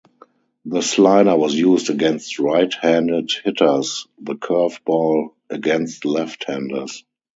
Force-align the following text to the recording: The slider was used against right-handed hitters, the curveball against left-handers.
The 0.65 0.81
slider 0.81 1.37
was 1.37 1.53
used 1.53 1.91
against 1.91 2.39
right-handed 2.39 3.29
hitters, 3.43 4.07
the 4.19 4.33
curveball 4.33 5.35
against 5.51 6.05
left-handers. 6.05 7.03